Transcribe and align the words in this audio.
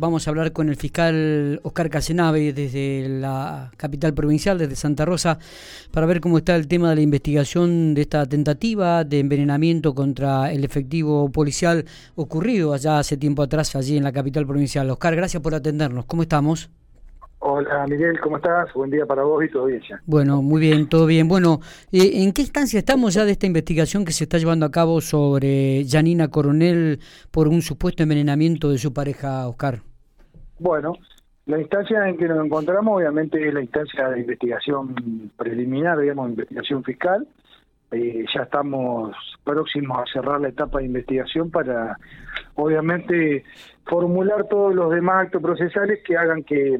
vamos 0.00 0.26
a 0.26 0.30
hablar 0.30 0.52
con 0.52 0.70
el 0.70 0.76
fiscal 0.76 1.60
Oscar 1.62 1.90
Casenave 1.90 2.52
desde 2.52 3.06
la 3.08 3.70
capital 3.76 4.14
provincial, 4.14 4.58
desde 4.58 4.74
Santa 4.74 5.04
Rosa, 5.04 5.38
para 5.92 6.06
ver 6.06 6.20
cómo 6.20 6.38
está 6.38 6.56
el 6.56 6.66
tema 6.66 6.88
de 6.90 6.96
la 6.96 7.02
investigación 7.02 7.94
de 7.94 8.00
esta 8.00 8.26
tentativa 8.26 9.04
de 9.04 9.20
envenenamiento 9.20 9.94
contra 9.94 10.50
el 10.50 10.64
efectivo 10.64 11.30
policial 11.30 11.84
ocurrido 12.16 12.72
allá 12.72 12.98
hace 12.98 13.18
tiempo 13.18 13.42
atrás, 13.42 13.76
allí 13.76 13.98
en 13.98 14.04
la 14.04 14.12
capital 14.12 14.46
provincial. 14.46 14.88
Oscar, 14.90 15.14
gracias 15.14 15.42
por 15.42 15.54
atendernos. 15.54 16.06
¿Cómo 16.06 16.22
estamos? 16.22 16.70
Hola 17.42 17.86
Miguel, 17.88 18.20
¿cómo 18.20 18.36
estás? 18.36 18.70
Buen 18.74 18.90
día 18.90 19.06
para 19.06 19.22
vos 19.22 19.42
y 19.42 19.48
tu 19.48 19.60
audiencia. 19.60 20.02
Bueno, 20.04 20.42
muy 20.42 20.60
bien, 20.60 20.88
todo 20.88 21.06
bien. 21.06 21.26
Bueno, 21.26 21.60
eh, 21.90 22.22
¿en 22.22 22.32
qué 22.32 22.42
instancia 22.42 22.78
estamos 22.78 23.14
ya 23.14 23.24
de 23.24 23.32
esta 23.32 23.46
investigación 23.46 24.04
que 24.04 24.12
se 24.12 24.24
está 24.24 24.36
llevando 24.36 24.66
a 24.66 24.70
cabo 24.70 25.00
sobre 25.00 25.86
Janina 25.88 26.28
Coronel 26.28 27.00
por 27.30 27.48
un 27.48 27.62
supuesto 27.62 28.02
envenenamiento 28.02 28.70
de 28.70 28.76
su 28.76 28.92
pareja 28.92 29.48
Oscar? 29.48 29.80
Bueno, 30.60 30.92
la 31.46 31.58
instancia 31.58 32.08
en 32.08 32.16
que 32.16 32.28
nos 32.28 32.44
encontramos 32.44 32.96
obviamente 32.96 33.48
es 33.48 33.52
la 33.52 33.62
instancia 33.62 34.08
de 34.10 34.20
investigación 34.20 35.32
preliminar, 35.36 35.98
digamos, 35.98 36.30
investigación 36.30 36.84
fiscal. 36.84 37.26
Eh, 37.90 38.24
ya 38.32 38.42
estamos 38.42 39.16
próximos 39.42 39.98
a 39.98 40.12
cerrar 40.12 40.40
la 40.40 40.48
etapa 40.48 40.78
de 40.78 40.84
investigación 40.84 41.50
para, 41.50 41.98
obviamente, 42.54 43.42
formular 43.84 44.46
todos 44.48 44.72
los 44.72 44.92
demás 44.92 45.24
actos 45.24 45.42
procesales 45.42 46.00
que 46.04 46.16
hagan 46.16 46.44
que 46.44 46.78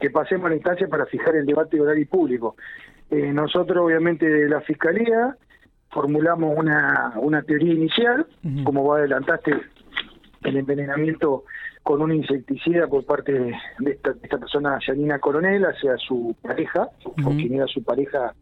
que 0.00 0.10
pasemos 0.10 0.46
a 0.46 0.48
la 0.48 0.56
instancia 0.56 0.88
para 0.88 1.06
fijar 1.06 1.36
el 1.36 1.46
debate 1.46 1.80
horario 1.80 2.08
público. 2.08 2.56
Eh, 3.10 3.32
nosotros, 3.32 3.84
obviamente, 3.84 4.26
de 4.26 4.48
la 4.48 4.62
Fiscalía 4.62 5.36
formulamos 5.90 6.56
una, 6.56 7.12
una 7.16 7.42
teoría 7.42 7.74
inicial, 7.74 8.26
como 8.64 8.82
vos 8.82 8.98
adelantaste, 8.98 9.52
el 10.42 10.56
envenenamiento 10.56 11.44
con 11.82 12.02
un 12.02 12.12
insecticida 12.12 12.86
por 12.86 13.04
parte 13.04 13.32
de 13.32 13.90
esta, 13.90 14.38
persona, 14.38 14.78
Janina 14.84 15.18
Coronel, 15.18 15.64
hacia 15.64 15.96
su 15.96 16.34
pareja, 16.42 16.88
uh 17.04 17.36
quien 17.36 17.54
era 17.54 17.66
su 17.66 17.82
pareja, 17.82 18.34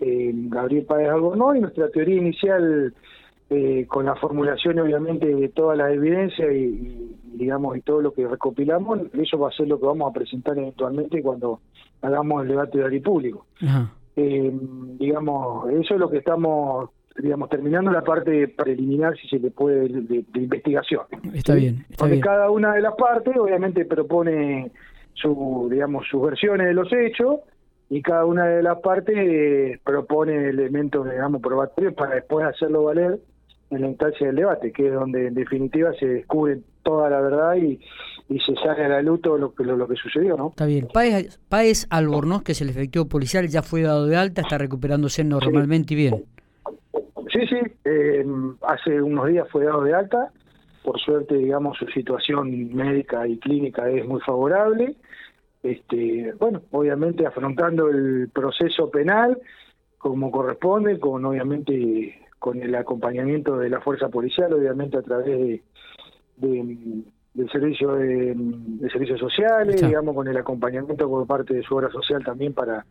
eh, 0.00 0.32
Gabriel 0.34 0.84
Páez 0.84 1.08
Albornoz, 1.08 1.56
y 1.56 1.60
nuestra 1.60 1.88
teoría 1.88 2.16
inicial 2.16 2.92
eh, 3.52 3.84
con 3.88 4.06
la 4.06 4.14
formulación 4.14 4.78
obviamente 4.78 5.26
de 5.26 5.48
todas 5.48 5.76
las 5.76 5.92
evidencias 5.92 6.52
y, 6.52 7.16
digamos 7.34 7.76
y 7.76 7.80
todo 7.80 8.00
lo 8.00 8.12
que 8.12 8.26
recopilamos, 8.26 9.00
eso 9.14 9.38
va 9.38 9.48
a 9.48 9.52
ser 9.52 9.66
lo 9.66 9.80
que 9.80 9.86
vamos 9.86 10.08
a 10.08 10.14
presentar 10.14 10.56
eventualmente 10.56 11.20
cuando 11.20 11.60
hagamos 12.00 12.42
el 12.42 12.48
debate 12.48 12.78
de 12.78 12.84
área 12.84 13.02
público. 13.02 13.46
Eh, 14.16 14.52
digamos, 14.98 15.68
eso 15.70 15.94
es 15.94 16.00
lo 16.00 16.08
que 16.08 16.18
estamos 16.18 16.90
digamos 17.22 17.48
terminando 17.48 17.90
la 17.90 18.02
parte 18.02 18.48
preliminar 18.48 19.16
si 19.16 19.28
se 19.28 19.38
le 19.38 19.50
puede 19.50 19.88
de, 19.88 20.24
investigación. 20.34 21.02
Está 21.34 21.54
bien. 21.54 21.84
Está 21.90 22.06
Donde 22.06 22.20
cada 22.20 22.50
una 22.50 22.74
de 22.74 22.82
las 22.82 22.94
partes 22.94 23.36
obviamente 23.36 23.84
propone 23.84 24.70
su 25.14 25.68
digamos 25.70 26.06
sus 26.08 26.22
versiones 26.22 26.66
de 26.66 26.74
los 26.74 26.92
hechos 26.92 27.40
y 27.88 28.02
cada 28.02 28.24
una 28.24 28.46
de 28.46 28.62
las 28.62 28.78
partes 28.80 29.80
propone 29.80 30.48
elementos 30.48 31.10
digamos 31.10 31.40
probatorios 31.42 31.94
para 31.94 32.14
después 32.14 32.46
hacerlo 32.46 32.84
valer 32.84 33.18
en 33.70 33.80
la 33.82 33.88
instancia 33.88 34.26
del 34.26 34.36
debate, 34.36 34.72
que 34.72 34.88
es 34.88 34.92
donde 34.92 35.28
en 35.28 35.34
definitiva 35.34 35.92
se 35.98 36.06
descubre 36.06 36.60
toda 36.82 37.08
la 37.08 37.20
verdad 37.20 37.56
y, 37.56 37.80
se 38.46 38.54
sale 38.54 38.84
a 38.84 38.88
la 38.88 39.02
luz 39.02 39.20
todo 39.22 39.38
lo 39.38 39.54
que, 39.54 39.64
lo, 39.64 39.88
que 39.88 39.96
sucedió, 39.96 40.36
¿no? 40.36 40.50
Está 40.50 40.64
bien. 40.64 40.86
Páez, 41.48 41.86
Albornoz, 41.90 42.44
que 42.44 42.52
es 42.52 42.60
el 42.60 42.68
efectivo 42.68 43.06
policial, 43.06 43.48
ya 43.48 43.64
fue 43.64 43.82
dado 43.82 44.06
de 44.06 44.16
alta, 44.16 44.42
está 44.42 44.56
recuperándose 44.56 45.24
normalmente 45.24 45.94
y 45.94 45.96
bien. 45.96 46.24
Eh, 47.84 48.24
hace 48.62 49.00
unos 49.00 49.28
días 49.28 49.48
fue 49.50 49.64
dado 49.64 49.82
de 49.82 49.94
alta, 49.94 50.30
por 50.82 50.98
suerte, 51.00 51.34
digamos, 51.36 51.76
su 51.78 51.86
situación 51.86 52.74
médica 52.74 53.26
y 53.26 53.38
clínica 53.38 53.88
es 53.90 54.06
muy 54.06 54.20
favorable. 54.20 54.96
Este, 55.62 56.32
bueno, 56.38 56.62
obviamente 56.70 57.26
afrontando 57.26 57.88
el 57.88 58.30
proceso 58.32 58.90
penal 58.90 59.38
como 59.98 60.30
corresponde, 60.30 60.98
con 60.98 61.22
obviamente 61.26 62.18
con 62.38 62.62
el 62.62 62.74
acompañamiento 62.74 63.58
de 63.58 63.68
la 63.68 63.82
fuerza 63.82 64.08
policial, 64.08 64.50
obviamente 64.54 64.96
a 64.96 65.02
través 65.02 65.26
de, 65.26 65.62
del 66.38 67.50
servicio 67.52 67.92
de, 67.92 68.34
servicios 68.90 69.20
sociales, 69.20 69.82
digamos, 69.82 70.14
con 70.14 70.26
el 70.26 70.38
acompañamiento 70.38 71.06
por 71.06 71.26
parte 71.26 71.52
de 71.52 71.62
su 71.62 71.76
obra 71.76 71.90
social 71.90 72.24
también 72.24 72.54
para 72.54 72.86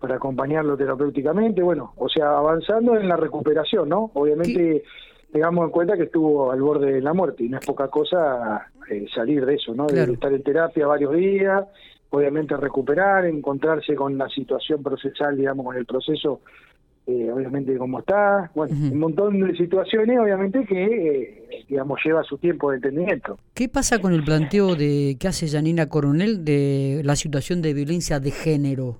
para 0.00 0.16
acompañarlo 0.16 0.76
terapéuticamente, 0.76 1.62
bueno, 1.62 1.92
o 1.96 2.08
sea, 2.08 2.38
avanzando 2.38 2.96
en 2.96 3.08
la 3.08 3.16
recuperación, 3.16 3.88
¿no? 3.88 4.10
Obviamente 4.14 4.84
tengamos 5.32 5.64
en 5.66 5.70
cuenta 5.70 5.96
que 5.96 6.04
estuvo 6.04 6.50
al 6.50 6.60
borde 6.60 6.92
de 6.92 7.00
la 7.00 7.12
muerte 7.12 7.44
y 7.44 7.48
no 7.48 7.58
es 7.58 7.66
poca 7.66 7.88
cosa 7.88 8.70
eh, 8.90 9.06
salir 9.14 9.44
de 9.44 9.54
eso, 9.54 9.74
¿no? 9.74 9.86
De 9.86 10.04
estar 10.04 10.32
en 10.32 10.42
terapia 10.42 10.86
varios 10.86 11.14
días, 11.14 11.64
obviamente 12.10 12.56
recuperar, 12.56 13.26
encontrarse 13.26 13.94
con 13.94 14.16
la 14.16 14.28
situación 14.28 14.82
procesal, 14.82 15.36
digamos, 15.36 15.66
con 15.66 15.76
el 15.76 15.84
proceso 15.84 16.40
eh, 17.08 17.32
obviamente 17.32 17.74
cómo 17.78 18.00
está, 18.00 18.50
bueno, 18.54 18.76
un 18.76 18.98
montón 18.98 19.40
de 19.40 19.56
situaciones, 19.56 20.18
obviamente, 20.18 20.62
que, 20.66 20.84
eh, 20.84 21.64
digamos, 21.66 21.98
lleva 22.04 22.22
su 22.22 22.36
tiempo 22.36 22.70
de 22.70 22.76
entendimiento. 22.76 23.38
¿Qué 23.54 23.66
pasa 23.70 23.98
con 23.98 24.12
el 24.12 24.22
planteo 24.22 24.76
de 24.76 25.16
que 25.18 25.26
hace 25.26 25.48
Janina 25.48 25.88
Coronel 25.88 26.44
de 26.44 27.00
la 27.04 27.16
situación 27.16 27.62
de 27.62 27.72
violencia 27.72 28.20
de 28.20 28.30
género? 28.30 28.98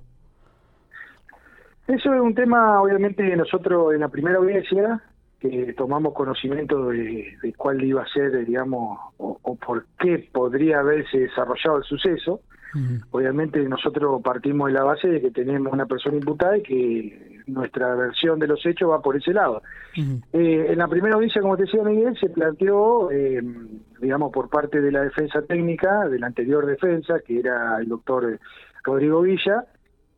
Eso 1.89 2.13
es 2.13 2.21
un 2.21 2.35
tema, 2.35 2.79
obviamente, 2.79 3.35
nosotros 3.35 3.95
en 3.95 4.01
la 4.01 4.09
primera 4.09 4.37
audiencia, 4.37 5.01
que 5.39 5.73
tomamos 5.73 6.13
conocimiento 6.13 6.89
de, 6.89 7.35
cuál 7.57 7.83
iba 7.83 8.03
a 8.03 8.07
ser, 8.07 8.45
digamos, 8.45 8.99
o, 9.17 9.55
por 9.55 9.85
qué 9.99 10.29
podría 10.31 10.81
haberse 10.81 11.17
desarrollado 11.17 11.77
el 11.77 11.83
suceso. 11.83 12.41
Obviamente 13.09 13.59
nosotros 13.67 14.21
partimos 14.21 14.67
de 14.67 14.73
la 14.73 14.83
base 14.83 15.07
de 15.07 15.19
que 15.19 15.31
tenemos 15.31 15.73
una 15.73 15.87
persona 15.87 16.17
imputada 16.17 16.55
y 16.59 16.61
que 16.61 17.41
nuestra 17.47 17.95
versión 17.95 18.37
de 18.37 18.45
los 18.45 18.63
hechos 18.63 18.91
va 18.91 19.01
por 19.01 19.17
ese 19.17 19.33
lado. 19.33 19.63
Eh, 19.97 20.67
en 20.69 20.77
la 20.77 20.87
primera 20.87 21.15
audiencia, 21.15 21.41
como 21.41 21.57
te 21.57 21.63
decía 21.63 21.81
Miguel, 21.81 22.15
se 22.19 22.29
planteó, 22.29 23.09
eh, 23.09 23.41
digamos, 23.99 24.31
por 24.31 24.47
parte 24.49 24.79
de 24.79 24.91
la 24.91 25.01
defensa 25.01 25.41
técnica, 25.41 26.07
de 26.07 26.19
la 26.19 26.27
anterior 26.27 26.67
defensa, 26.67 27.15
que 27.25 27.39
era 27.39 27.79
el 27.79 27.89
doctor 27.89 28.39
Rodrigo 28.83 29.23
Villa, 29.23 29.65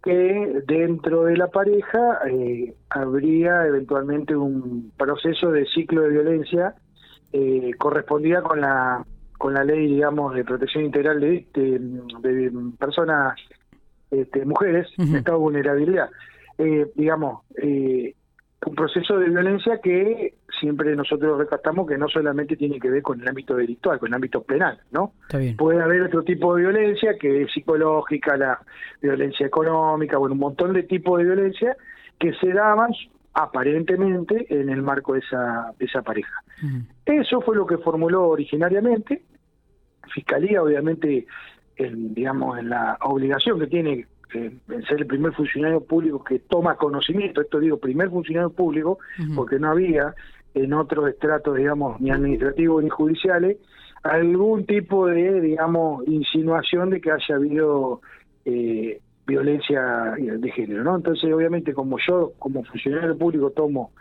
que 0.03 0.63
dentro 0.67 1.25
de 1.25 1.37
la 1.37 1.47
pareja 1.47 2.19
eh, 2.27 2.73
habría 2.89 3.65
eventualmente 3.67 4.35
un 4.35 4.91
proceso 4.97 5.51
de 5.51 5.65
ciclo 5.67 6.01
de 6.01 6.09
violencia 6.09 6.75
eh, 7.31 7.71
correspondida 7.77 8.41
con 8.41 8.61
la 8.61 9.05
con 9.37 9.53
la 9.53 9.63
ley 9.63 9.87
digamos 9.87 10.35
de 10.35 10.43
protección 10.43 10.85
integral 10.85 11.19
de, 11.19 11.45
de, 11.53 12.51
personas 12.77 13.35
este, 14.11 14.45
mujeres 14.45 14.87
en 14.97 15.15
estado 15.15 15.37
de 15.37 15.43
vulnerabilidad. 15.43 16.09
Eh, 16.57 16.91
digamos, 16.95 17.43
eh, 17.55 18.13
un 18.65 18.75
proceso 18.75 19.17
de 19.17 19.29
violencia 19.29 19.79
que 19.81 20.35
siempre 20.61 20.95
nosotros 20.95 21.37
recatamos 21.37 21.87
que 21.87 21.97
no 21.97 22.07
solamente 22.07 22.55
tiene 22.55 22.79
que 22.79 22.89
ver 22.89 23.01
con 23.01 23.19
el 23.19 23.27
ámbito 23.27 23.55
delictual, 23.55 23.99
con 23.99 24.07
el 24.07 24.13
ámbito 24.13 24.43
penal, 24.43 24.79
¿no? 24.91 25.13
Puede 25.57 25.81
haber 25.81 26.03
otro 26.03 26.23
tipo 26.23 26.55
de 26.55 26.61
violencia 26.61 27.17
que 27.19 27.41
es 27.41 27.51
psicológica, 27.51 28.37
la 28.37 28.59
violencia 29.01 29.47
económica, 29.47 30.17
bueno, 30.17 30.33
un 30.33 30.39
montón 30.39 30.71
de 30.73 30.83
tipos 30.83 31.17
de 31.17 31.25
violencia 31.25 31.75
que 32.19 32.33
se 32.35 32.53
daban 32.53 32.91
aparentemente 33.33 34.45
en 34.49 34.69
el 34.69 34.81
marco 34.81 35.13
de 35.13 35.19
esa, 35.19 35.73
esa 35.79 36.01
pareja. 36.01 36.43
Eso 37.05 37.41
fue 37.41 37.55
lo 37.55 37.65
que 37.65 37.79
formuló 37.79 38.27
originariamente. 38.29 39.23
Fiscalía, 40.13 40.61
obviamente, 40.61 41.25
digamos, 41.77 42.59
en 42.59 42.69
la 42.69 42.97
obligación 43.01 43.59
que 43.59 43.67
tiene 43.67 44.07
en 44.33 44.83
ser 44.87 45.01
el 45.01 45.07
primer 45.07 45.33
funcionario 45.33 45.83
público 45.83 46.23
que 46.23 46.39
toma 46.39 46.75
conocimiento, 46.75 47.41
esto 47.41 47.59
digo, 47.59 47.77
primer 47.77 48.09
funcionario 48.09 48.49
público, 48.49 48.99
porque 49.35 49.59
no 49.59 49.71
había 49.71 50.13
en 50.53 50.73
otros 50.73 51.09
estratos, 51.09 51.55
digamos, 51.55 51.99
ni 52.01 52.11
administrativos 52.11 52.83
ni 52.83 52.89
judiciales, 52.89 53.57
algún 54.03 54.65
tipo 54.65 55.07
de, 55.07 55.41
digamos, 55.41 56.07
insinuación 56.07 56.89
de 56.89 57.01
que 57.01 57.11
haya 57.11 57.35
habido 57.35 58.01
eh, 58.45 58.99
violencia 59.25 60.15
de 60.17 60.51
género, 60.51 60.83
¿no? 60.83 60.95
Entonces, 60.95 61.31
obviamente, 61.31 61.73
como 61.73 61.97
yo, 62.05 62.33
como 62.39 62.63
funcionario 62.63 63.17
público, 63.17 63.51
tomo 63.51 63.91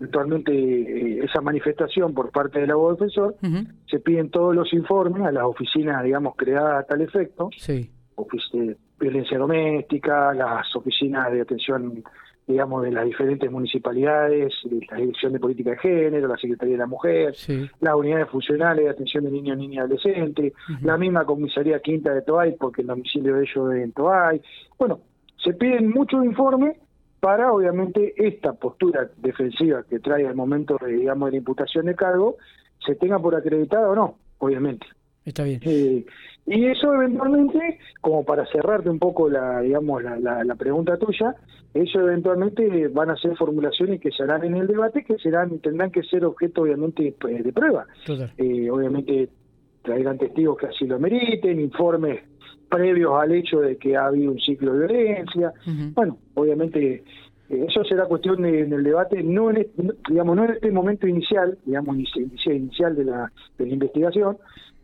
actualmente 0.00 0.52
eh, 0.52 1.24
esa 1.24 1.40
manifestación 1.40 2.12
por 2.14 2.30
parte 2.30 2.60
del 2.60 2.70
abogado 2.70 2.96
defensor, 2.96 3.36
se 3.86 4.00
piden 4.00 4.30
todos 4.30 4.54
los 4.54 4.72
informes 4.72 5.22
a 5.22 5.32
las 5.32 5.44
oficinas, 5.44 6.02
digamos, 6.02 6.34
creadas 6.36 6.84
a 6.84 6.86
tal 6.86 7.02
efecto, 7.02 7.50
sí. 7.56 7.90
Violencia 8.98 9.36
doméstica, 9.36 10.32
las 10.32 10.74
oficinas 10.76 11.32
de 11.32 11.40
atención, 11.40 12.04
digamos, 12.46 12.82
de 12.82 12.90
las 12.90 13.04
diferentes 13.04 13.50
municipalidades, 13.50 14.52
la 14.90 14.96
Dirección 14.96 15.32
de 15.32 15.40
Política 15.40 15.70
de 15.70 15.78
Género, 15.78 16.28
la 16.28 16.36
Secretaría 16.36 16.74
de 16.74 16.78
la 16.78 16.86
Mujer, 16.86 17.34
las 17.80 17.94
unidades 17.94 18.28
funcionales 18.28 18.84
de 18.84 18.90
atención 18.90 19.24
de 19.24 19.30
niños, 19.30 19.56
niñas 19.56 19.74
y 19.74 19.78
adolescentes, 19.78 20.52
la 20.82 20.96
misma 20.96 21.24
comisaría 21.24 21.80
quinta 21.80 22.12
de 22.12 22.22
Toay, 22.22 22.56
porque 22.58 22.82
el 22.82 22.88
domicilio 22.88 23.36
de 23.36 23.42
ellos 23.42 23.74
es 23.74 23.84
en 23.84 23.92
Toay. 23.92 24.42
Bueno, 24.78 25.00
se 25.42 25.54
piden 25.54 25.90
muchos 25.90 26.24
informes 26.24 26.76
para, 27.20 27.52
obviamente, 27.52 28.14
esta 28.16 28.52
postura 28.52 29.08
defensiva 29.18 29.84
que 29.88 30.00
trae 30.00 30.26
al 30.26 30.34
momento, 30.34 30.76
de, 30.84 30.92
digamos, 30.92 31.28
de 31.28 31.32
la 31.32 31.38
imputación 31.38 31.86
de 31.86 31.94
cargo, 31.94 32.36
se 32.84 32.96
tenga 32.96 33.18
por 33.20 33.36
acreditada 33.36 33.88
o 33.88 33.94
no, 33.94 34.18
obviamente. 34.38 34.86
Está 35.24 35.44
bien. 35.44 35.60
Eh, 35.64 36.04
y 36.46 36.66
eso 36.66 36.92
eventualmente, 36.94 37.78
como 38.00 38.24
para 38.24 38.44
cerrarte 38.46 38.90
un 38.90 38.98
poco 38.98 39.28
la, 39.28 39.60
digamos, 39.60 40.02
la, 40.02 40.18
la, 40.44 40.54
pregunta 40.56 40.96
tuya, 40.96 41.36
eso 41.72 42.00
eventualmente 42.00 42.88
van 42.88 43.10
a 43.10 43.16
ser 43.16 43.36
formulaciones 43.36 44.00
que 44.00 44.10
se 44.10 44.24
harán 44.24 44.44
en 44.44 44.56
el 44.56 44.66
debate, 44.66 45.04
que 45.04 45.16
serán 45.18 45.60
tendrán 45.60 45.92
que 45.92 46.02
ser 46.02 46.24
objeto, 46.24 46.62
obviamente, 46.62 47.14
pues, 47.20 47.44
de 47.44 47.52
prueba. 47.52 47.86
Eh, 48.36 48.68
obviamente 48.70 49.28
traigan 49.82 50.18
testigos 50.18 50.58
que 50.58 50.66
así 50.66 50.86
lo 50.86 50.98
meriten, 50.98 51.60
informes 51.60 52.22
previos 52.68 53.12
al 53.20 53.32
hecho 53.32 53.60
de 53.60 53.76
que 53.76 53.96
ha 53.96 54.06
habido 54.06 54.32
un 54.32 54.40
ciclo 54.40 54.74
de 54.74 54.86
violencia. 54.86 55.52
Bueno, 55.94 56.18
obviamente 56.34 57.04
eh, 57.52 57.66
eso 57.68 57.84
será 57.84 58.06
cuestión 58.06 58.44
en 58.46 58.72
el 58.72 58.82
debate, 58.82 59.22
no 59.22 59.50
en, 59.50 59.58
este, 59.58 59.82
digamos, 60.08 60.36
no 60.36 60.44
en 60.44 60.52
este 60.52 60.70
momento 60.70 61.06
inicial, 61.06 61.58
digamos, 61.66 61.96
inicial 62.46 62.96
de 62.96 63.04
la, 63.04 63.30
de 63.58 63.66
la 63.66 63.72
investigación, 63.72 64.38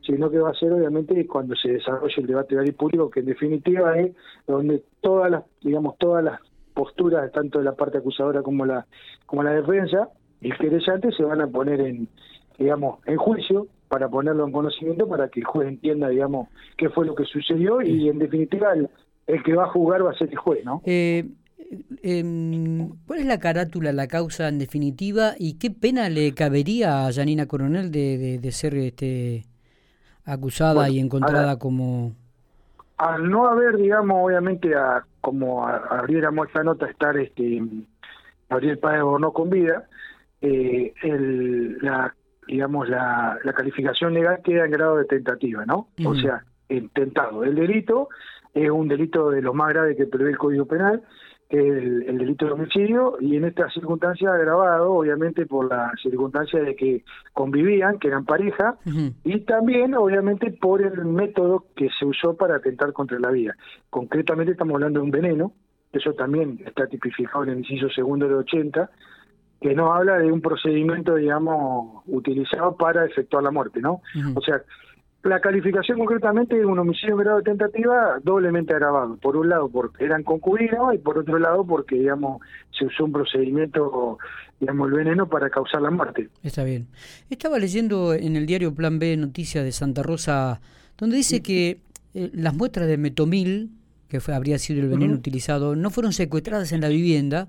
sino 0.09 0.31
que 0.31 0.39
va 0.39 0.51
a 0.51 0.55
ser 0.55 0.73
obviamente 0.73 1.27
cuando 1.27 1.55
se 1.55 1.69
desarrolle 1.69 2.15
el 2.17 2.27
debate 2.27 2.57
de 2.57 2.73
público, 2.73 3.11
que 3.11 3.21
en 3.21 3.27
definitiva 3.27 3.99
es 3.99 4.17
donde 4.47 4.83
todas 5.03 5.31
las, 5.31 5.45
digamos, 5.61 5.99
todas 5.99 6.25
las 6.25 6.41
posturas, 6.73 7.31
tanto 7.31 7.59
de 7.59 7.67
la 7.67 7.75
parte 7.75 7.99
acusadora 7.99 8.43
como 8.43 8.65
la, 8.65 8.87
como 9.27 9.43
la 9.43 9.53
defensa, 9.53 10.09
y 10.41 10.51
el 10.51 10.57
querellante 10.57 11.13
se 11.13 11.25
van 11.25 11.43
a 11.43 11.47
poner 11.47 11.81
en, 11.83 12.09
digamos, 12.59 13.01
en 13.05 13.19
juicio 13.19 13.67
para 13.89 14.09
ponerlo 14.09 14.47
en 14.47 14.53
conocimiento 14.53 15.07
para 15.07 15.29
que 15.29 15.41
el 15.41 15.47
juez 15.47 15.69
entienda, 15.69 16.09
digamos, 16.09 16.49
qué 16.79 16.89
fue 16.89 17.05
lo 17.05 17.15
que 17.15 17.25
sucedió 17.25 17.83
y 17.83 18.09
en 18.09 18.19
definitiva 18.19 18.73
el, 18.73 18.89
que 19.43 19.55
va 19.55 19.65
a 19.65 19.71
jugar 19.71 20.07
va 20.07 20.13
a 20.13 20.19
ser 20.19 20.31
el 20.31 20.37
juez, 20.37 20.65
¿no? 20.65 20.81
Eh, 20.87 21.27
em, 22.03 22.89
¿Cuál 23.07 23.21
es 23.21 23.27
la 23.27 23.39
carátula, 23.39 23.93
la 23.93 24.07
causa 24.07 24.49
en 24.49 24.59
definitiva 24.59 25.35
y 25.39 25.59
qué 25.59 25.71
pena 25.71 26.09
le 26.09 26.33
cabería 26.33 27.07
a 27.07 27.13
Janina 27.13 27.45
Coronel 27.45 27.91
de, 27.91 28.39
de, 28.39 28.53
ser 28.53 28.75
este 28.75 29.45
acusada 30.29 30.89
y 30.89 30.99
encontrada 30.99 31.59
como... 31.59 32.13
Al 32.99 33.31
no 33.31 33.47
haber, 33.47 33.77
digamos, 33.77 34.27
obviamente, 34.27 34.75
a, 34.75 35.05
como 35.21 35.67
abriéramos 35.67 36.49
esta 36.49 36.65
nota, 36.65 36.87
estar 36.87 37.17
este 37.17 37.63
Gabriel 38.51 38.79
Páez 38.79 39.03
no 39.21 39.33
con 39.33 39.51
vida, 39.51 39.89
eh, 40.41 40.93
el, 41.03 41.79
la 41.79 42.15
digamos, 42.47 42.89
la, 42.89 43.39
la, 43.45 43.53
calificación 43.53 44.15
legal 44.15 44.41
queda 44.43 44.65
en 44.65 44.71
grado 44.71 44.97
de 44.97 45.05
tentativa, 45.05 45.67
¿no? 45.67 45.89
O 46.05 46.15
sea, 46.15 46.45
intentado. 46.69 47.45
El 47.45 47.55
delito 47.55 48.09
es 48.55 48.71
un 48.71 48.89
delito 48.89 49.31
de 49.31 49.43
los 49.43 49.55
más 49.55 49.69
graves 49.69 49.97
que 49.97 50.07
prevé 50.07 50.31
el 50.31 50.39
Código 50.39 50.67
Penal, 50.67 51.03
que 51.49 51.57
es 51.59 51.75
el, 52.09 52.19
delito 52.19 52.47
de 52.47 52.53
homicidio, 52.53 53.17
y 53.21 53.37
en 53.37 53.45
esta 53.45 53.71
circunstancia 53.71 54.31
agravado, 54.31 54.93
obviamente, 54.93 55.47
por 55.47 55.69
la 55.69 55.93
circunstancia 56.03 56.61
de 56.61 56.77
que 56.77 57.05
convivían, 57.33 57.99
que 57.99 58.09
eran 58.09 58.27
pareja, 58.27 58.77
y 59.25 59.41
también, 59.41 59.95
obviamente, 59.95 60.51
por 60.51 60.83
el 60.83 61.05
método 61.07 61.65
que 61.75 61.89
se 61.99 62.05
usó 62.05 62.37
para 62.37 62.57
atentar 62.57 62.93
contra 62.93 63.19
la 63.19 63.31
vida. 63.31 63.57
Concretamente 63.89 64.53
estamos 64.53 64.75
hablando 64.75 65.01
de 65.01 65.05
un 65.05 65.11
veneno, 65.11 65.53
eso 65.93 66.13
también 66.13 66.61
está 66.67 66.87
tipificado 66.87 67.45
en 67.45 67.51
el 67.51 67.59
inciso 67.59 67.89
segundo 67.89 68.29
de 68.29 68.35
80, 68.35 68.91
que 69.61 69.75
no 69.75 69.93
habla 69.93 70.19
de 70.19 70.31
un 70.31 70.41
procedimiento, 70.41 71.15
digamos, 71.15 72.03
utilizado 72.07 72.77
para 72.77 73.07
efectuar 73.07 73.43
la 73.43 73.51
muerte, 73.51 73.81
¿no? 73.81 74.03
O 74.35 74.41
sea, 74.43 74.63
la 75.23 75.41
calificación 75.41 75.99
concretamente 75.99 76.59
es 76.59 76.65
un 76.65 76.79
homicidio 76.79 77.15
en 77.15 77.21
grado 77.21 77.39
de 77.39 77.45
tentativa 77.45 78.19
doblemente 78.23 78.73
agravado. 78.73 79.17
Por 79.17 79.37
un 79.37 79.49
lado, 79.49 79.69
porque 79.69 80.05
eran 80.05 80.23
concubinos 80.23 80.95
y 80.95 80.99
por 80.99 81.19
otro 81.19 81.39
lado, 81.39 81.67
porque, 81.67 81.97
digamos, 81.97 82.41
se 82.71 82.87
usó 82.87 83.05
un 83.05 83.13
procedimiento, 83.13 84.19
digamos, 84.61 84.89
el 84.89 84.95
veneno 84.95 85.29
para 85.29 85.51
causar 85.51 85.83
la 85.83 85.91
muerte. 85.91 86.29
Está 86.43 86.63
bien. 86.63 86.87
Estaba 87.31 87.59
leyendo 87.59 88.15
en 88.15 88.37
el 88.37 88.47
diario 88.47 88.75
Plan 88.75 88.99
B 88.99 89.17
Noticias 89.17 89.65
de 89.65 89.73
Santa 89.73 90.03
Rosa, 90.03 90.61
donde 90.97 91.17
dice 91.17 91.43
que 91.43 91.81
eh, 92.15 92.31
las 92.33 92.55
muestras 92.55 92.87
de 92.87 92.97
metomil, 92.97 93.71
que 94.09 94.21
fue, 94.21 94.35
habría 94.35 94.59
sido 94.59 94.81
el 94.81 94.89
veneno 94.89 95.15
utilizado, 95.15 95.75
no 95.75 95.91
fueron 95.91 96.13
secuestradas 96.13 96.71
en 96.73 96.81
la 96.81 96.89
vivienda, 96.89 97.49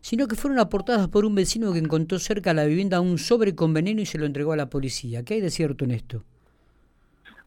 sino 0.00 0.28
que 0.28 0.36
fueron 0.36 0.60
aportadas 0.60 1.08
por 1.08 1.24
un 1.24 1.34
vecino 1.34 1.72
que 1.72 1.80
encontró 1.80 2.20
cerca 2.20 2.50
de 2.50 2.54
la 2.54 2.64
vivienda 2.64 3.00
un 3.00 3.18
sobre 3.18 3.54
con 3.54 3.74
veneno 3.74 4.00
y 4.00 4.06
se 4.06 4.16
lo 4.16 4.26
entregó 4.26 4.52
a 4.52 4.56
la 4.56 4.70
policía. 4.70 5.24
¿Qué 5.24 5.34
hay 5.34 5.40
de 5.40 5.50
cierto 5.50 5.84
en 5.84 5.90
esto? 5.90 6.24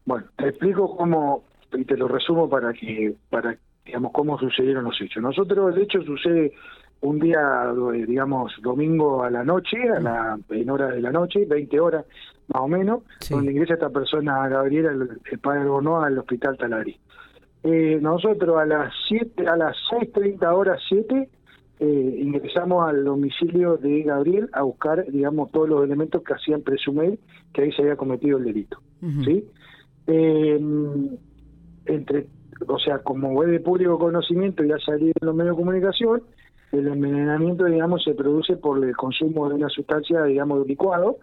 Bueno, 0.04 0.26
te 0.36 0.48
explico 0.48 0.96
cómo, 0.96 1.44
y 1.72 1.84
te 1.84 1.96
lo 1.96 2.08
resumo 2.08 2.48
para 2.48 2.72
que, 2.72 3.14
para 3.30 3.56
digamos, 3.84 4.12
cómo 4.12 4.38
sucedieron 4.38 4.84
los 4.84 5.00
hechos. 5.00 5.22
Nosotros, 5.22 5.74
el 5.74 5.82
hecho 5.82 6.02
sucede 6.02 6.52
un 7.00 7.18
día, 7.18 7.72
digamos, 8.06 8.52
domingo 8.62 9.22
a 9.22 9.30
la 9.30 9.44
noche, 9.44 9.76
a 9.90 10.00
la, 10.00 10.38
en 10.48 10.70
hora 10.70 10.88
de 10.88 11.02
la 11.02 11.12
noche, 11.12 11.44
20 11.44 11.80
horas 11.80 12.06
más 12.48 12.62
o 12.62 12.68
menos, 12.68 13.02
donde 13.28 13.52
ingresa 13.52 13.74
esta 13.74 13.90
persona, 13.90 14.48
Gabriela, 14.48 14.90
el, 14.92 15.38
padre 15.38 15.66
Bono, 15.66 16.02
al 16.02 16.18
hospital 16.18 16.56
Talarí. 16.56 16.96
Eh, 17.62 17.98
nosotros 18.00 18.58
a 18.58 18.66
las 18.66 18.92
7, 19.08 19.46
a 19.46 19.56
las 19.56 19.76
6.30 19.90 20.54
horas 20.54 20.80
7, 20.88 21.28
eh, 21.80 22.18
ingresamos 22.20 22.88
al 22.88 23.04
domicilio 23.04 23.76
de 23.76 24.02
Gabriel 24.02 24.48
a 24.52 24.62
buscar, 24.62 25.04
digamos, 25.10 25.50
todos 25.50 25.68
los 25.68 25.84
elementos 25.84 26.22
que 26.22 26.34
hacían 26.34 26.62
presumir 26.62 27.18
que 27.52 27.62
ahí 27.62 27.72
se 27.72 27.82
había 27.82 27.96
cometido 27.96 28.38
el 28.38 28.44
delito. 28.44 28.78
¿sí? 29.24 29.44
Eh, 30.06 30.60
entre, 31.86 32.26
o 32.66 32.78
sea, 32.78 32.98
como 32.98 33.42
es 33.42 33.50
de 33.50 33.60
público 33.60 33.98
conocimiento 33.98 34.64
y 34.64 34.72
ha 34.72 34.78
salido 34.78 35.12
en 35.20 35.26
los 35.26 35.34
medios 35.34 35.56
de 35.56 35.62
comunicación, 35.62 36.22
el 36.72 36.88
envenenamiento, 36.88 37.64
digamos, 37.64 38.02
se 38.02 38.14
produce 38.14 38.56
por 38.56 38.84
el 38.84 38.96
consumo 38.96 39.48
de 39.48 39.54
una 39.56 39.68
sustancia, 39.68 40.24
digamos, 40.24 40.66
licuado, 40.66 41.18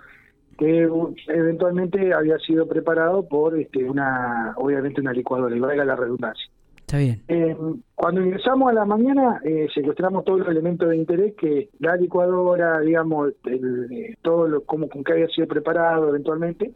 que 0.58 0.88
eventualmente 1.28 2.14
había 2.14 2.38
sido 2.40 2.68
preparado 2.68 3.28
por 3.28 3.58
este, 3.60 3.84
una, 3.84 4.54
obviamente, 4.58 5.02
una 5.02 5.14
licuadora, 5.14 5.56
y 5.56 5.60
valga 5.60 5.84
la 5.84 5.96
redundancia. 5.96 6.52
Eh, 6.94 7.56
cuando 7.96 8.22
ingresamos 8.22 8.70
a 8.70 8.74
la 8.74 8.86
mañana, 8.86 9.40
eh, 9.46 9.68
secuestramos 9.74 10.26
todos 10.26 10.40
los 10.40 10.50
elementos 10.50 10.90
de 10.90 10.98
interés 10.98 11.34
que 11.36 11.70
la 11.80 11.96
licuadora, 11.96 12.82
digamos, 12.82 13.34
eh, 13.46 14.16
todo 14.22 14.48
lo, 14.48 14.62
como 14.64 14.90
con 14.90 15.04
que 15.04 15.14
había 15.14 15.28
sido 15.28 15.48
preparado 15.48 16.10
eventualmente, 16.10 16.74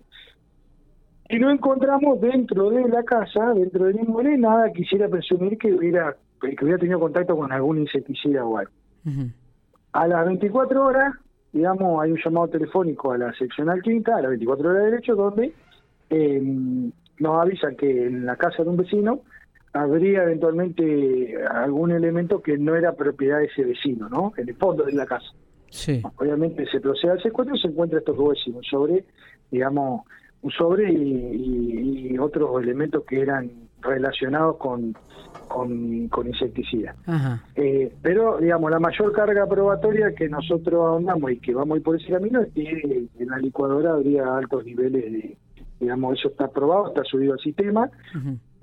y 1.30 1.39
no 1.39 1.50
encontramos 1.50 2.22
dentro 2.22 2.69
de 2.69 2.88
la 2.88 3.04
casa, 3.04 3.54
dentro 3.54 3.86
del 3.86 4.00
inmueble, 4.00 4.38
nada 4.38 4.72
quisiera 4.72 5.07
presumir 5.07 5.57
que 5.57 5.74
hubiera, 5.74 6.16
que 6.39 6.56
hubiera 6.62 6.77
tenido 6.77 7.00
contacto 7.00 7.36
con 7.36 7.51
algún 7.51 7.80
insecticida 7.80 8.45
o 8.45 8.57
algo. 8.57 8.72
A 9.94 10.07
las 10.07 10.25
24 10.25 10.86
horas, 10.86 11.13
digamos, 11.51 12.04
hay 12.04 12.12
un 12.12 12.19
llamado 12.24 12.48
telefónico 12.50 13.12
a 13.12 13.18
la 13.18 13.33
seccional 13.33 13.81
quinta, 13.81 14.18
a 14.18 14.22
las 14.22 14.30
24 14.30 14.69
horas 14.69 14.83
de 14.83 14.92
derecho, 14.92 15.16
donde 15.16 15.54
nos 17.19 17.42
avisan 17.42 17.75
que 17.75 18.06
en 18.07 18.25
la 18.25 18.36
casa 18.36 18.63
de 18.63 18.69
un 18.69 18.77
vecino 18.77 19.22
habría 19.74 20.24
eventualmente 20.24 21.36
algún 21.50 21.91
elemento 21.91 22.41
que 22.41 22.58
no 22.58 22.75
era 22.75 22.94
propiedad 22.94 23.39
de 23.39 23.46
ese 23.46 23.63
vecino, 23.63 24.08
¿no? 24.10 24.32
En 24.38 24.48
el 24.48 24.55
fondo 24.55 24.84
de 24.84 24.94
la 24.94 25.05
casa. 25.05 25.27
Sí. 25.70 26.01
Obviamente 26.17 26.65
se 26.67 26.79
procede 26.79 27.13
al 27.13 27.22
secuestro 27.22 27.55
y 27.55 27.60
se 27.60 27.67
encuentra 27.67 28.00
esto 28.00 28.13
que 28.13 28.20
vos 28.20 28.38
decís, 28.38 28.55
un 28.55 28.63
sobre, 28.63 29.03
digamos, 29.51 30.03
un 30.42 30.51
sobre 30.51 30.92
y, 30.92 32.18
otros 32.18 32.63
elementos 32.63 33.04
que 33.06 33.20
eran 33.22 33.51
relacionados 33.82 34.56
con, 34.58 34.96
con, 35.48 36.08
con 36.08 36.27
insecticidas. 36.27 36.96
Eh, 37.56 37.94
pero, 38.01 38.38
digamos, 38.39 38.72
la 38.72 38.80
mayor 38.80 39.12
carga 39.12 39.46
probatoria 39.48 40.15
que 40.15 40.30
nosotros 40.30 40.98
andamos 40.98 41.32
y 41.32 41.39
que 41.39 41.54
vamos 41.54 41.75
a 41.75 41.77
ir 41.77 41.84
por 41.84 41.98
ese 41.98 42.12
camino 42.12 42.42
es 42.42 42.54
que 42.54 43.08
en 43.20 43.27
la 43.27 43.38
licuadora 43.38 43.92
habría 43.92 44.38
altos 44.38 44.63
niveles 44.65 45.12
de, 45.12 45.38
digamos, 45.80 46.18
eso 46.18 46.30
está 46.30 46.48
probado, 46.48 46.88
está 46.88 47.04
subido 47.04 47.34
al 47.34 47.39
sistema, 47.39 47.89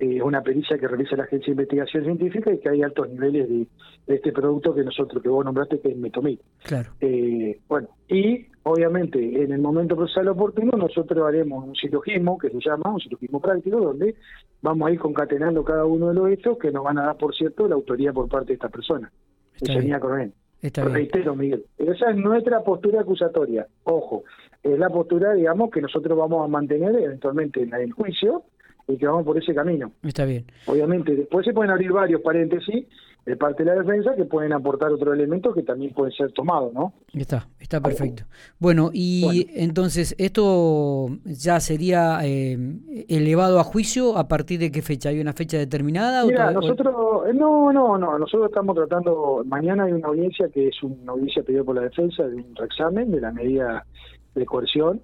es 0.03 0.21
una 0.21 0.41
pericia 0.41 0.77
que 0.77 0.87
realiza 0.87 1.15
la 1.15 1.23
Agencia 1.23 1.47
de 1.47 1.51
Investigación 1.51 2.03
Científica 2.03 2.53
y 2.53 2.59
que 2.59 2.69
hay 2.69 2.81
altos 2.81 3.09
niveles 3.09 3.49
de, 3.49 3.67
este 4.07 4.31
producto 4.31 4.73
que 4.73 4.83
nosotros, 4.83 5.21
que 5.23 5.29
vos 5.29 5.45
nombraste, 5.45 5.79
que 5.79 5.89
es 5.89 5.97
metomil. 5.97 6.39
Claro. 6.63 6.91
Eh, 6.99 7.59
bueno, 7.67 7.89
y 8.07 8.45
obviamente 8.63 9.19
en 9.43 9.51
el 9.51 9.61
momento 9.61 9.95
procesal 9.95 10.27
oportuno 10.29 10.71
nosotros 10.77 11.25
haremos 11.27 11.65
un 11.65 11.75
silogismo 11.75 12.37
que 12.37 12.49
se 12.49 12.59
llama 12.59 12.93
un 12.93 12.99
silogismo 12.99 13.39
práctico 13.39 13.79
donde 13.79 14.15
vamos 14.61 14.87
a 14.87 14.91
ir 14.91 14.99
concatenando 14.99 15.63
cada 15.63 15.85
uno 15.85 16.09
de 16.09 16.13
los 16.15 16.29
hechos 16.29 16.57
que 16.57 16.71
nos 16.71 16.83
van 16.83 16.97
a 16.97 17.05
dar, 17.05 17.17
por 17.17 17.35
cierto, 17.35 17.67
la 17.67 17.75
autoría 17.75 18.11
por 18.13 18.27
parte 18.27 18.47
de 18.47 18.53
esta 18.55 18.69
persona, 18.69 19.11
Está 19.59 19.99
Coronel. 19.99 20.33
Está 20.61 20.85
Reitero, 20.85 21.35
Miguel. 21.35 21.65
Esa 21.77 22.11
es 22.11 22.15
nuestra 22.15 22.61
postura 22.63 23.01
acusatoria. 23.01 23.67
Ojo, 23.83 24.23
es 24.63 24.79
la 24.79 24.89
postura, 24.89 25.33
digamos, 25.33 25.69
que 25.69 25.81
nosotros 25.81 26.17
vamos 26.17 26.45
a 26.45 26.47
mantener 26.47 26.95
eventualmente 26.95 27.61
en 27.61 27.73
el 27.73 27.91
juicio 27.91 28.43
y 28.87 28.97
que 28.97 29.05
vamos 29.05 29.25
por 29.25 29.37
ese 29.37 29.53
camino. 29.53 29.91
Está 30.03 30.25
bien. 30.25 30.45
Obviamente, 30.65 31.15
después 31.15 31.45
se 31.45 31.53
pueden 31.53 31.71
abrir 31.71 31.91
varios 31.91 32.21
paréntesis 32.21 32.85
de 33.25 33.37
parte 33.37 33.63
de 33.63 33.73
la 33.73 33.81
defensa 33.81 34.15
que 34.15 34.25
pueden 34.25 34.51
aportar 34.51 34.91
otros 34.91 35.13
elementos 35.13 35.55
que 35.55 35.63
también 35.63 35.93
pueden 35.93 36.13
ser 36.13 36.33
tomados, 36.33 36.73
¿no? 36.73 36.93
Está, 37.13 37.47
está 37.57 37.79
perfecto. 37.79 38.23
Bueno, 38.59 38.89
y 38.93 39.47
entonces, 39.55 40.13
¿esto 40.17 41.07
ya 41.23 41.61
sería 41.61 42.19
eh, 42.23 42.57
elevado 43.07 43.59
a 43.59 43.63
juicio 43.63 44.17
a 44.17 44.27
partir 44.27 44.59
de 44.59 44.71
qué 44.71 44.81
fecha? 44.81 45.09
¿Hay 45.09 45.21
una 45.21 45.31
fecha 45.31 45.57
determinada? 45.57 46.25
Mira, 46.25 46.51
nosotros, 46.51 47.29
eh, 47.29 47.33
no, 47.33 47.71
no, 47.71 47.97
no, 47.97 48.19
nosotros 48.19 48.49
estamos 48.49 48.75
tratando, 48.75 49.41
mañana 49.45 49.85
hay 49.85 49.93
una 49.93 50.09
audiencia 50.09 50.49
que 50.49 50.67
es 50.67 50.83
una 50.83 51.13
audiencia 51.13 51.43
pedida 51.43 51.63
por 51.63 51.75
la 51.75 51.83
defensa 51.83 52.27
de 52.27 52.35
un 52.35 52.53
reexamen 52.55 53.09
de 53.09 53.21
la 53.21 53.31
medida 53.31 53.85
de 54.35 54.45
coerción 54.45 55.01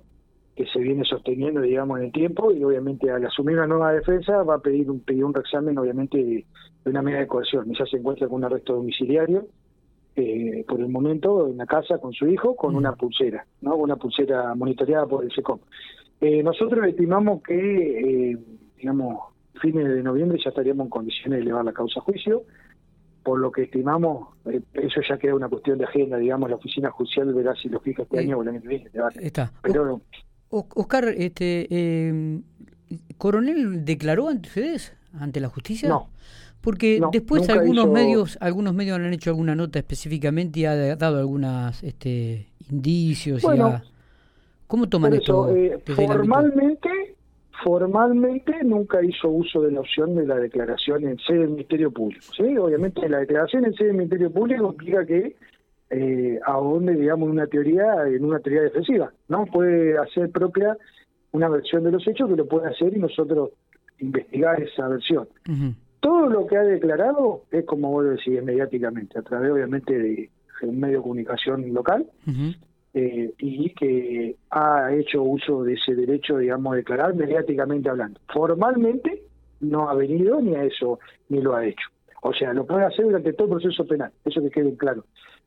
que 0.59 0.65
se 0.65 0.79
viene 0.79 1.05
sosteniendo, 1.05 1.61
digamos, 1.61 1.99
en 1.99 2.07
el 2.07 2.11
tiempo 2.11 2.51
y 2.51 2.61
obviamente 2.65 3.09
al 3.09 3.25
asumir 3.25 3.55
una 3.55 3.67
nueva 3.67 3.93
defensa 3.93 4.43
va 4.43 4.55
a 4.55 4.59
pedir 4.59 4.91
un, 4.91 4.99
pedir 4.99 5.23
un 5.23 5.33
reexamen, 5.33 5.77
obviamente, 5.77 6.17
de, 6.17 6.45
una 6.83 7.01
medida 7.01 7.21
de 7.21 7.27
coerción. 7.27 7.71
Ya 7.79 7.85
se 7.85 7.95
encuentra 7.95 8.27
con 8.27 8.39
un 8.39 8.43
arresto 8.43 8.73
domiciliario 8.73 9.47
eh, 10.17 10.65
por 10.67 10.81
el 10.81 10.89
momento 10.89 11.47
en 11.47 11.55
la 11.55 11.65
casa 11.65 11.99
con 11.99 12.11
su 12.11 12.27
hijo 12.27 12.57
con 12.57 12.75
una 12.75 12.91
pulsera, 12.91 13.45
¿no? 13.61 13.77
Una 13.77 13.95
pulsera 13.95 14.53
monitoreada 14.53 15.05
por 15.05 15.23
el 15.23 15.31
SECOM. 15.31 15.59
Eh, 16.19 16.43
nosotros 16.43 16.85
estimamos 16.85 17.41
que, 17.41 18.31
eh, 18.31 18.37
digamos, 18.75 19.29
fines 19.61 19.87
de 19.87 20.03
noviembre 20.03 20.41
ya 20.43 20.49
estaríamos 20.49 20.87
en 20.87 20.89
condiciones 20.89 21.39
de 21.39 21.43
elevar 21.43 21.63
la 21.63 21.71
causa 21.71 22.01
a 22.01 22.03
juicio 22.03 22.43
por 23.23 23.39
lo 23.39 23.51
que 23.51 23.63
estimamos, 23.63 24.29
eh, 24.45 24.61
eso 24.73 25.01
ya 25.07 25.17
queda 25.17 25.35
una 25.35 25.49
cuestión 25.49 25.77
de 25.77 25.85
agenda, 25.85 26.17
digamos, 26.17 26.49
la 26.49 26.55
oficina 26.55 26.89
judicial 26.89 27.33
verá 27.33 27.55
si 27.55 27.69
lo 27.69 27.79
fija 27.79 28.03
este 28.03 28.19
año 28.19 28.37
o 28.37 28.41
el 28.41 28.49
año 28.49 28.61
que 28.61 28.67
viene. 28.67 28.89
Está. 29.21 29.51
Pero, 29.61 30.01
Oscar, 30.49 31.13
este, 31.15 31.67
eh, 31.69 32.41
¿Coronel 33.17 33.85
declaró 33.85 34.29
ante 34.29 34.49
ustedes, 34.49 34.93
ante 35.19 35.39
la 35.39 35.49
justicia? 35.49 35.89
No. 35.89 36.09
Porque 36.61 36.99
después 37.11 37.47
algunos 37.49 37.87
medios 37.87 38.37
algunos 38.41 38.73
medios 38.73 38.97
han 38.97 39.13
hecho 39.13 39.29
alguna 39.29 39.55
nota 39.55 39.79
específicamente 39.79 40.59
y 40.59 40.65
ha 40.65 40.95
dado 40.97 41.19
algunos 41.19 41.81
este, 41.83 42.47
indicios. 42.69 43.45
¿Cómo 44.67 44.89
toman 44.89 45.13
esto? 45.13 45.55
Eh, 45.55 45.79
formalmente 45.95 46.89
formalmente 47.63 48.53
nunca 48.63 49.03
hizo 49.03 49.29
uso 49.29 49.61
de 49.61 49.71
la 49.71 49.81
opción 49.81 50.15
de 50.15 50.25
la 50.25 50.35
declaración 50.35 51.05
en 51.05 51.17
sede 51.19 51.39
del 51.39 51.49
Ministerio 51.49 51.91
Público. 51.91 52.25
¿sí? 52.35 52.57
Obviamente 52.57 53.07
la 53.09 53.19
declaración 53.19 53.65
en 53.65 53.73
sede 53.73 53.87
del 53.87 53.97
Ministerio 53.97 54.31
Público 54.31 54.71
implica 54.71 55.05
que 55.05 55.35
eh, 55.89 56.39
donde 56.45 56.95
digamos, 56.95 57.29
una 57.29 57.47
teoría, 57.47 58.07
en 58.07 58.23
una 58.23 58.39
teoría 58.39 58.63
defensiva, 58.63 59.11
¿no? 59.27 59.45
Puede 59.45 59.97
hacer 59.97 60.29
propia 60.31 60.77
una 61.31 61.49
versión 61.49 61.83
de 61.83 61.91
los 61.91 62.07
hechos 62.07 62.29
que 62.29 62.35
lo 62.35 62.47
puede 62.47 62.67
hacer 62.67 62.95
y 62.95 62.99
nosotros 62.99 63.51
investigar 63.99 64.61
esa 64.61 64.87
versión. 64.87 65.27
Todo 65.99 66.29
lo 66.29 66.47
que 66.47 66.57
ha 66.57 66.63
declarado 66.63 67.43
es, 67.51 67.65
como 67.65 67.91
vos 67.91 68.05
decís, 68.05 68.41
mediáticamente, 68.41 69.19
a 69.19 69.21
través 69.21 69.51
obviamente 69.51 69.97
de, 69.97 70.29
un 70.61 70.79
medio 70.79 70.97
de 70.97 71.03
comunicación 71.03 71.73
local, 71.73 72.05
eh, 72.93 73.33
y 73.37 73.69
que 73.71 74.35
ha 74.49 74.93
hecho 74.93 75.21
uso 75.21 75.63
de 75.63 75.73
ese 75.73 75.93
derecho, 75.93 76.37
digamos, 76.37 76.73
de 76.73 76.77
declarar 76.77 77.13
mediáticamente 77.15 77.89
hablando. 77.89 78.19
Formalmente 78.33 79.21
no 79.59 79.89
ha 79.89 79.93
venido 79.93 80.41
ni 80.41 80.55
a 80.55 80.63
eso, 80.63 80.99
ni 81.27 81.41
lo 81.41 81.55
ha 81.55 81.65
hecho. 81.65 81.87
O 82.21 82.33
sea, 82.33 82.53
lo 82.53 82.65
puede 82.65 82.85
hacer 82.85 83.05
durante 83.05 83.33
todo 83.33 83.47
el 83.47 83.61
proceso 83.61 83.85
penal, 83.85 84.11
eso 84.25 84.41
que 84.41 84.49
quede 84.49 84.75
claro. 84.75 85.05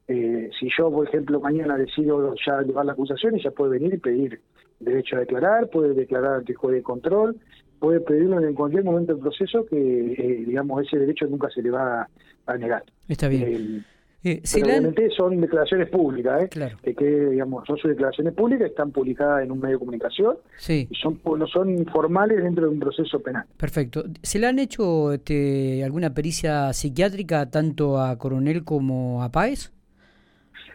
Eh, 0.09 0.51
si 0.59 0.69
yo, 0.77 0.91
por 0.91 1.07
ejemplo, 1.07 1.41
mañana 1.41 1.77
decido 1.77 2.35
ya 2.45 2.61
llevar 2.63 2.87
la 2.87 2.93
acusación, 2.93 3.37
ella 3.37 3.51
puede 3.51 3.79
venir 3.79 3.95
y 3.95 3.99
pedir 3.99 4.41
derecho 4.81 5.17
a 5.17 5.21
declarar, 5.21 5.69
puede 5.71 5.95
declarar 5.95 6.35
ante 6.35 6.53
el 6.53 6.59
juez 6.59 6.75
de 6.75 6.83
control, 6.83 7.37
puede 7.79 8.01
pedirlo 8.01 8.41
en 8.41 8.55
cualquier 8.55 8.85
momento 8.85 9.13
del 9.13 9.23
proceso 9.23 9.65
que, 9.67 9.77
eh, 9.77 10.45
digamos, 10.47 10.87
ese 10.87 10.99
derecho 10.99 11.27
nunca 11.27 11.49
se 11.51 11.63
le 11.63 11.71
va 11.71 12.09
a, 12.47 12.57
negar. 12.57 12.83
Está 13.09 13.29
bien. 13.29 13.85
Eh, 14.25 14.41
obviamente 14.63 15.11
son 15.11 15.41
declaraciones 15.41 15.89
públicas, 15.89 16.45
¿eh? 16.45 16.49
Claro. 16.49 16.77
Que, 16.83 17.29
digamos, 17.31 17.67
son 17.67 17.77
sus 17.79 17.91
declaraciones 17.91 18.35
públicas, 18.35 18.71
están 18.71 18.93
publicadas 18.93 19.43
en 19.43 19.51
un 19.51 19.59
medio 19.59 19.77
de 19.77 19.79
comunicación 19.81 20.37
sí. 20.59 20.87
y 20.89 20.95
son, 20.95 21.21
no 21.25 21.47
son 21.49 21.71
informales 21.71 22.41
dentro 22.43 22.67
de 22.67 22.71
un 22.71 22.79
proceso 22.79 23.21
penal. 23.21 23.45
Perfecto. 23.57 24.05
¿Se 24.23 24.39
le 24.39 24.47
han 24.47 24.61
hecho 24.61 25.13
este, 25.13 25.83
alguna 25.83 26.15
pericia 26.15 26.73
psiquiátrica 26.73 27.51
tanto 27.51 28.01
a 28.01 28.17
Coronel 28.17 28.63
como 28.63 29.25
a 29.25 29.33
Páez? 29.33 29.73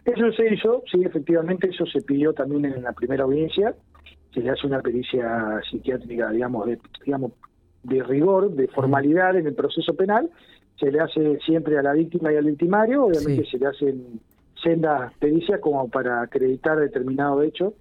Eso 0.04 0.32
se 0.32 0.54
hizo, 0.54 0.82
sí, 0.90 1.02
efectivamente, 1.04 1.68
eso 1.68 1.86
se 1.86 2.00
pidió 2.00 2.32
también 2.32 2.64
en 2.64 2.82
la 2.82 2.92
primera 2.92 3.24
audiencia. 3.24 3.74
Se 4.32 4.40
le 4.40 4.50
hace 4.50 4.66
una 4.66 4.80
pericia 4.80 5.60
psiquiátrica, 5.70 6.30
digamos, 6.30 6.66
de, 6.66 6.78
digamos, 7.04 7.32
de 7.82 8.02
rigor, 8.02 8.50
de 8.50 8.68
formalidad 8.68 9.36
en 9.36 9.46
el 9.46 9.54
proceso 9.54 9.94
penal. 9.94 10.30
Se 10.78 10.90
le 10.92 11.00
hace 11.00 11.38
siempre 11.44 11.78
a 11.78 11.82
la 11.82 11.92
víctima 11.92 12.32
y 12.32 12.36
al 12.36 12.44
victimario, 12.44 13.04
obviamente 13.04 13.44
se 13.50 13.58
le 13.58 13.66
hacen 13.66 14.20
sendas 14.62 15.12
pericias 15.18 15.60
como 15.60 15.88
para 15.88 16.22
acreditar 16.22 16.78
determinado 16.78 17.42
hecho, 17.42 17.74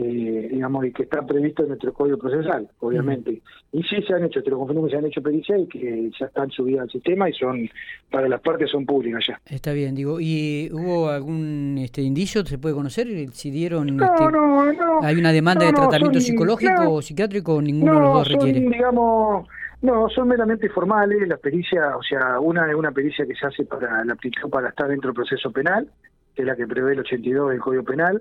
eh, 0.00 0.48
digamos, 0.50 0.84
y 0.86 0.92
que 0.92 1.02
está 1.02 1.26
previsto 1.26 1.62
en 1.62 1.68
nuestro 1.68 1.92
código 1.92 2.18
procesal, 2.18 2.68
obviamente. 2.80 3.42
Y 3.72 3.82
sí 3.82 4.02
se 4.06 4.14
han 4.14 4.24
hecho, 4.24 4.42
te 4.42 4.50
lo 4.50 4.58
confirmo 4.58 4.84
que 4.84 4.92
se 4.92 4.96
han 4.96 5.06
hecho 5.06 5.20
pericias 5.20 5.60
y 5.60 5.66
que 5.66 6.10
ya 6.18 6.26
están 6.26 6.50
subidas 6.50 6.82
al 6.82 6.90
sistema 6.90 7.28
y 7.28 7.32
son, 7.32 7.68
para 8.10 8.28
las 8.28 8.40
partes 8.40 8.70
son 8.70 8.86
públicas 8.86 9.24
ya. 9.26 9.40
Está 9.46 9.72
bien, 9.72 9.94
digo, 9.94 10.20
¿y 10.20 10.70
hubo 10.72 11.08
algún 11.08 11.76
este 11.78 12.02
indicio, 12.02 12.44
se 12.44 12.58
puede 12.58 12.74
conocer, 12.74 13.08
si 13.32 13.50
dieron... 13.50 13.96
No, 13.96 14.04
este, 14.04 14.24
no, 14.24 14.72
no. 14.72 15.00
¿Hay 15.02 15.16
una 15.16 15.32
demanda 15.32 15.66
de 15.66 15.72
tratamiento 15.72 16.20
psicológico 16.20 16.92
o 16.92 17.02
psiquiátrico 17.02 17.60
ninguno 17.60 17.94
de 17.94 18.00
los 18.00 18.14
dos 18.14 18.28
requiere? 18.28 18.60
digamos 18.60 19.46
no, 19.80 20.08
son 20.08 20.28
meramente 20.28 20.68
formales. 20.68 21.26
Las 21.28 21.38
pericias, 21.38 21.84
o 21.96 22.02
sea, 22.02 22.40
una 22.40 22.68
es 22.68 22.74
una 22.74 22.90
pericia 22.90 23.26
que 23.26 23.34
se 23.34 23.46
hace 23.46 23.64
para 23.64 24.04
la 24.04 24.12
aptitud 24.12 24.50
para 24.50 24.70
estar 24.70 24.88
dentro 24.88 25.08
del 25.08 25.14
proceso 25.14 25.52
penal, 25.52 25.88
que 26.34 26.42
es 26.42 26.48
la 26.48 26.56
que 26.56 26.66
prevé 26.66 26.94
el 26.94 27.00
82 27.00 27.50
del 27.50 27.60
Código 27.60 27.84
Penal. 27.84 28.20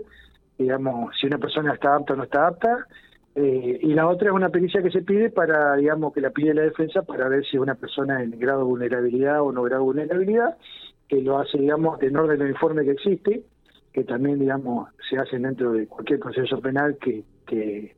Digamos, 0.58 1.16
si 1.20 1.28
una 1.28 1.38
persona 1.38 1.74
está 1.74 1.96
apta 1.96 2.14
o 2.14 2.16
no 2.16 2.24
está 2.24 2.48
apta. 2.48 2.88
Eh, 3.36 3.80
y 3.84 3.94
la 3.94 4.08
otra 4.08 4.30
es 4.30 4.34
una 4.34 4.50
pericia 4.50 4.82
que 4.82 4.90
se 4.90 5.04
pide 5.04 5.30
para, 5.30 5.76
digamos, 5.76 6.12
que 6.14 6.22
la 6.22 6.32
pide 6.32 6.56
la 6.56 6.64
defensa 6.64 7.04
para 7.04 7.30
ver 7.30 7.46
si 7.46 7.58
es 7.58 7.62
una 7.62 7.76
persona 7.76 8.24
en 8.24 8.32
grado 8.40 8.60
de 8.60 8.66
vulnerabilidad 8.66 9.42
o 9.42 9.52
no 9.52 9.62
grado 9.62 9.84
de 9.84 9.86
vulnerabilidad, 9.86 10.58
que 11.08 11.22
lo 11.22 11.38
hace, 11.38 11.60
digamos, 11.60 12.02
en 12.02 12.18
orden 12.18 12.40
del 12.40 12.50
informe 12.50 12.84
que 12.84 12.92
existe, 12.92 13.44
que 13.94 14.04
también, 14.04 14.40
digamos, 14.40 14.90
se 15.08 15.18
hace 15.18 15.38
dentro 15.38 15.74
de 15.74 15.86
cualquier 15.86 16.20
proceso 16.20 16.60
penal 16.60 16.98
que, 17.00 17.24
que 17.46 17.96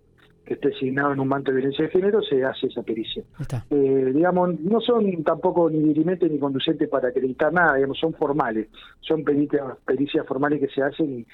que 0.50 0.56
esté 0.56 0.70
asignado 0.70 1.14
en 1.14 1.20
un 1.20 1.28
manto 1.28 1.52
de 1.52 1.58
violencia 1.58 1.86
de 1.86 1.92
género, 1.92 2.24
se 2.24 2.44
hace 2.44 2.66
esa 2.66 2.82
pericia. 2.82 3.24
Eh, 3.70 4.12
digamos, 4.16 4.60
no 4.60 4.82
son 4.82 5.24
tampoco 5.24 5.70
ni 5.70 5.78
dirimentes 5.78 6.30
ni 6.32 6.40
conducentes 6.40 6.90
para 6.90 7.10
acreditar 7.10 7.54
nada, 7.54 7.76
digamos, 7.76 8.00
son 8.00 8.16
formales, 8.16 8.68
son 9.00 9.24
pericias, 9.24 9.64
pericias 9.86 10.26
formales 10.26 10.60
que 10.60 10.68
se 10.70 10.82
hacen 10.82 11.20
y, 11.20 11.28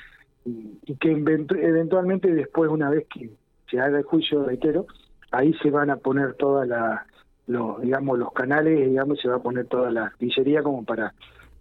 que 1.00 1.12
eventualmente 1.12 2.34
después, 2.34 2.70
una 2.70 2.90
vez 2.90 3.06
que 3.14 3.30
se 3.70 3.80
haga 3.80 3.98
el 3.98 4.04
juicio, 4.04 4.46
reitero, 4.46 4.86
ahí 5.32 5.54
se 5.62 5.70
van 5.70 5.90
a 5.90 5.98
poner 5.98 6.34
todas 6.36 6.68
las, 6.68 7.02
los, 7.48 7.82
digamos, 7.82 8.20
los 8.20 8.32
canales, 8.34 8.88
digamos, 8.88 9.20
se 9.20 9.28
va 9.28 9.38
a 9.38 9.44
poner 9.44 9.66
toda 9.68 9.92
la 9.92 10.14
pizzería 10.18 10.62
como 10.62 10.84
para 10.84 11.14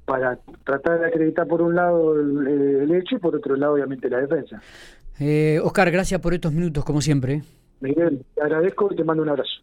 para 0.05 0.38
tratar 0.64 1.00
de 1.00 1.07
acreditar 1.07 1.47
por 1.47 1.62
un 1.62 1.75
lado 1.75 2.21
el, 2.21 2.95
hecho 2.95 3.17
y 3.17 3.19
por 3.19 3.35
otro 3.35 3.57
lado 3.57 3.75
obviamente 3.75 4.09
la 4.09 4.21
defensa. 4.21 4.61
Eh, 5.19 5.61
Oscar, 5.62 5.91
gracias 5.91 6.21
por 6.21 6.35
estos 6.35 6.53
minutos, 6.53 6.85
como 6.85 7.00
siempre. 7.00 7.43
Miguel, 7.81 8.25
te 8.35 8.43
agradezco 8.43 8.88
y 8.93 8.97
te 8.97 9.05
mando 9.05 9.23
un 9.23 9.29
abrazo. 9.29 9.53